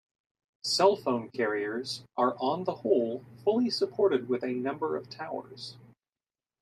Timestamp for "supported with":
3.69-4.43